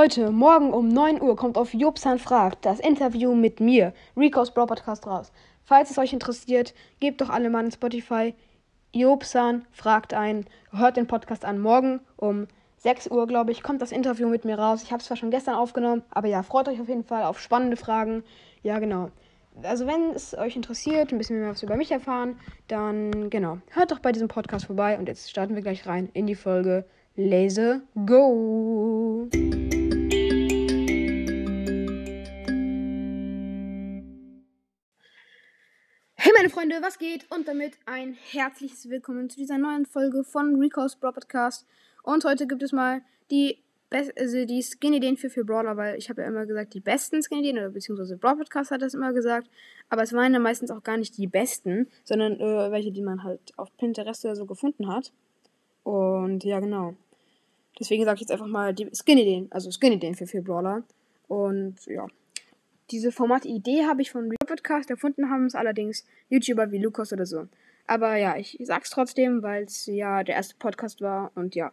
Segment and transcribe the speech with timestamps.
[0.00, 4.64] Leute, morgen um 9 Uhr kommt auf Jobsan fragt das Interview mit mir, Rico's Bro
[4.64, 5.30] Podcast raus.
[5.62, 8.34] Falls es euch interessiert, gebt doch alle mal in Spotify.
[8.94, 11.58] Jobsan fragt ein, hört den Podcast an.
[11.58, 12.46] Morgen um
[12.78, 14.82] 6 Uhr, glaube ich, kommt das Interview mit mir raus.
[14.82, 17.38] Ich habe es zwar schon gestern aufgenommen, aber ja, freut euch auf jeden Fall auf
[17.38, 18.24] spannende Fragen.
[18.62, 19.10] Ja, genau.
[19.62, 23.90] Also wenn es euch interessiert, ein bisschen mehr was über mich erfahren, dann genau, hört
[23.90, 26.86] doch bei diesem Podcast vorbei und jetzt starten wir gleich rein in die Folge
[27.16, 29.28] Laser Go.
[36.50, 37.30] Freunde, was geht?
[37.30, 41.64] Und damit ein herzliches Willkommen zu dieser neuen Folge von Rico's Bro Podcast.
[42.02, 43.58] Und heute gibt es mal die
[43.92, 47.58] also die Skin-Ideen für, für Brawler, weil ich habe ja immer gesagt, die besten Skin-Ideen,
[47.58, 49.48] oder beziehungsweise Brawl Podcast hat das immer gesagt,
[49.88, 53.22] aber es waren ja meistens auch gar nicht die besten, sondern äh, welche, die man
[53.22, 55.12] halt auf Pinterest oder so gefunden hat.
[55.84, 56.94] Und ja, genau.
[57.78, 60.82] Deswegen sage ich jetzt einfach mal die Skin-Ideen, also Skin-Ideen für, für Brawler.
[61.28, 62.06] Und ja.
[62.90, 67.46] Diese Format-Idee habe ich von Podcast erfunden, haben es allerdings YouTuber wie Lukas oder so.
[67.86, 71.72] Aber ja, ich sag's trotzdem, weil es ja der erste Podcast war und ja.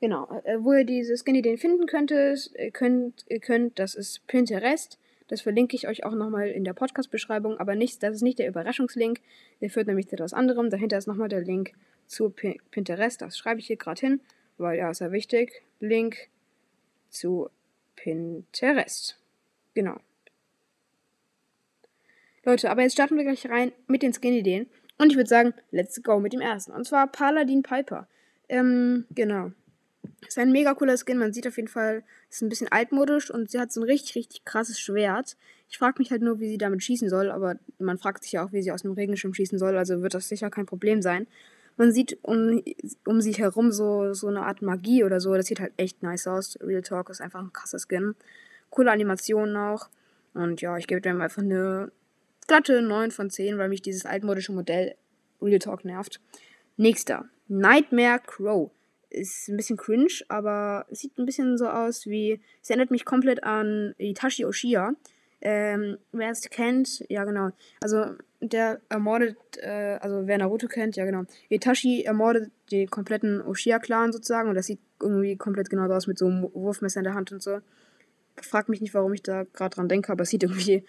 [0.00, 4.98] Genau, äh, wo ihr diese Skin-Ideen finden könntet, äh, könnt, ihr könnt, das ist Pinterest.
[5.28, 8.48] Das verlinke ich euch auch nochmal in der Podcast-Beschreibung, aber nicht, das ist nicht der
[8.48, 9.20] Überraschungslink.
[9.60, 10.70] Der führt nämlich zu etwas anderem.
[10.70, 11.72] Dahinter ist nochmal der Link
[12.06, 13.22] zu Pinterest.
[13.22, 14.20] Das schreibe ich hier gerade hin,
[14.58, 15.62] weil ja, ist ja wichtig.
[15.80, 16.28] Link
[17.08, 17.48] zu
[17.96, 19.18] Pinterest.
[19.74, 19.98] Genau.
[22.46, 24.68] Leute, aber jetzt starten wir gleich rein mit den Skin-Ideen.
[24.98, 26.72] Und ich würde sagen, let's go mit dem ersten.
[26.72, 28.08] Und zwar Paladin Piper.
[28.48, 29.50] Ähm, genau.
[30.26, 31.18] Ist ein mega cooler Skin.
[31.18, 34.14] Man sieht auf jeden Fall, ist ein bisschen altmodisch und sie hat so ein richtig,
[34.14, 35.36] richtig krasses Schwert.
[35.68, 38.44] Ich frage mich halt nur, wie sie damit schießen soll, aber man fragt sich ja
[38.44, 41.26] auch, wie sie aus dem Regenschirm schießen soll, also wird das sicher kein Problem sein.
[41.76, 42.62] Man sieht um,
[43.04, 45.34] um sie herum so, so eine Art Magie oder so.
[45.34, 46.56] Das sieht halt echt nice aus.
[46.62, 48.14] Real Talk ist einfach ein krasser Skin.
[48.70, 49.90] Coole Animationen auch.
[50.32, 51.90] Und ja, ich gebe dem einfach eine
[52.46, 54.94] glatte 9 von 10, weil mich dieses altmodische Modell
[55.40, 56.20] Real Talk nervt.
[56.76, 57.26] Nächster.
[57.48, 58.70] Nightmare Crow
[59.10, 62.40] ist ein bisschen cringe, aber sieht ein bisschen so aus wie.
[62.62, 64.94] Es erinnert mich komplett an Itachi Oshia.
[65.40, 67.50] Ähm, wer es kennt, ja genau.
[67.80, 71.24] Also der ermordet, äh, also wer Naruto kennt, ja genau.
[71.48, 76.26] Itachi ermordet den kompletten Oshia-Clan sozusagen und das sieht irgendwie komplett genau aus mit so
[76.26, 77.60] einem Wurfmesser in der Hand und so.
[78.36, 80.84] Frag mich nicht, warum ich da gerade dran denke, aber es sieht irgendwie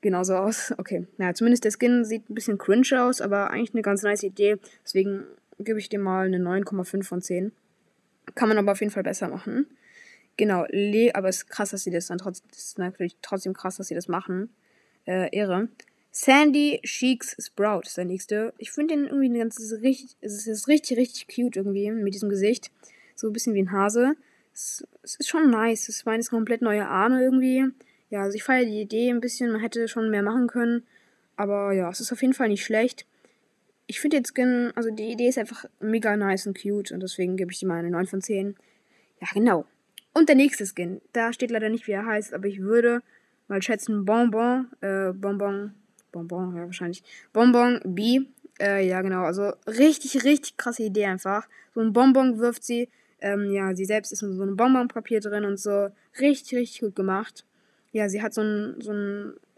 [0.00, 0.74] genauso aus.
[0.78, 4.22] Okay, naja, zumindest der Skin sieht ein bisschen cringe aus, aber eigentlich eine ganz nice
[4.22, 4.56] Idee.
[4.84, 5.24] Deswegen
[5.58, 7.52] gebe ich dem mal eine 9,5 von 10.
[8.34, 9.66] Kann man aber auf jeden Fall besser machen.
[10.36, 13.76] Genau, Le aber es ist krass, dass sie das dann trotzdem, ist natürlich trotzdem krass,
[13.76, 14.50] dass sie das machen.
[15.06, 15.68] Äh, Ehre.
[16.10, 18.52] Sandy Sheiks Sprout ist der nächste.
[18.58, 22.28] Ich finde den irgendwie ein ganz, richtig, es ist richtig, richtig cute irgendwie mit diesem
[22.28, 22.70] Gesicht.
[23.14, 24.14] So ein bisschen wie ein Hase.
[24.52, 25.88] Es, es ist schon nice.
[25.88, 27.64] Es waren jetzt komplett neue Arme irgendwie.
[28.10, 29.52] Ja, also ich feiere die Idee ein bisschen.
[29.52, 30.84] Man hätte schon mehr machen können.
[31.36, 33.06] Aber ja, es ist auf jeden Fall nicht schlecht
[33.86, 37.36] ich finde den Skin, also die Idee ist einfach mega nice und cute und deswegen
[37.36, 38.56] gebe ich die mal eine 9 von 10.
[39.20, 39.64] Ja, genau.
[40.12, 43.02] Und der nächste Skin, da steht leider nicht, wie er heißt, aber ich würde
[43.48, 45.74] mal schätzen Bonbon, äh, Bonbon,
[46.10, 47.04] Bonbon, ja, wahrscheinlich.
[47.32, 48.22] Bonbon B,
[48.58, 51.48] äh, ja, genau, also richtig, richtig krasse Idee einfach.
[51.74, 52.88] So ein Bonbon wirft sie,
[53.20, 55.90] ähm, ja, sie selbst ist in so einem Bonbonpapier drin und so.
[56.18, 57.44] Richtig, richtig gut gemacht.
[57.96, 58.92] Ja, sie hat so ein, so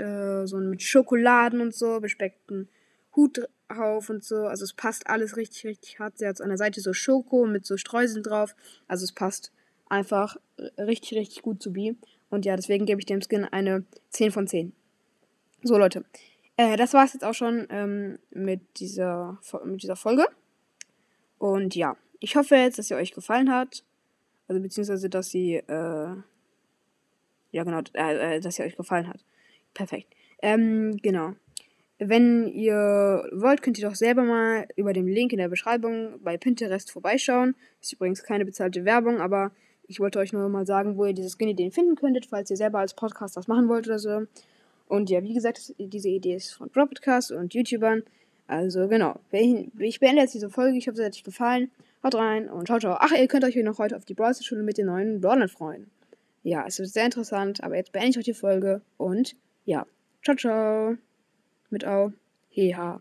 [0.00, 2.68] äh, so mit Schokoladen und so bespeckten
[3.16, 4.46] Hut auf und so.
[4.46, 6.18] Also es passt alles richtig, richtig hart.
[6.18, 8.54] Sie hat an der Seite so Schoko mit so Streuseln drauf.
[8.86, 9.50] Also es passt
[9.88, 10.36] einfach
[10.78, 11.94] richtig, richtig gut zu B.
[12.30, 14.72] Und ja, deswegen gebe ich dem Skin eine 10 von 10.
[15.64, 16.04] So, Leute.
[16.56, 20.24] Äh, das war es jetzt auch schon ähm, mit, dieser, mit dieser Folge.
[21.38, 23.82] Und ja, ich hoffe jetzt, dass sie euch gefallen hat.
[24.46, 26.14] Also beziehungsweise, dass sie, äh,
[27.50, 29.24] ja genau, äh, äh dass sie euch gefallen hat.
[29.74, 30.14] Perfekt.
[30.42, 31.34] Ähm, genau.
[31.98, 36.36] Wenn ihr wollt, könnt ihr doch selber mal über den Link in der Beschreibung bei
[36.36, 37.56] Pinterest vorbeischauen.
[37.80, 39.50] Ist übrigens keine bezahlte Werbung, aber
[39.88, 42.78] ich wollte euch nur mal sagen, wo ihr diese Skin-Ideen finden könntet, falls ihr selber
[42.78, 44.26] als Podcast das machen wollt oder so.
[44.86, 48.04] Und ja, wie gesagt, diese Idee ist von Podcast und YouTubern.
[48.46, 49.18] Also genau.
[49.30, 50.78] Ich beende jetzt diese Folge.
[50.78, 51.70] Ich hoffe, es hat euch gefallen.
[52.04, 52.96] Haut rein und ciao, ciao.
[53.00, 55.90] Ach, ihr könnt euch noch heute auf die Browser-Schule mit den neuen Brawlern freuen.
[56.42, 59.86] Ja, es wird sehr interessant, aber jetzt beende ich euch die Folge und ja,
[60.22, 60.96] ciao, ciao
[61.70, 62.12] mit Au.
[62.50, 63.00] Heha.